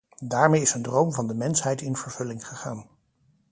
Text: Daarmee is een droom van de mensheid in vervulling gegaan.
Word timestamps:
Daarmee 0.23 0.61
is 0.61 0.73
een 0.73 0.81
droom 0.81 1.13
van 1.13 1.27
de 1.27 1.33
mensheid 1.33 1.81
in 1.81 1.95
vervulling 1.95 2.47
gegaan. 2.47 2.87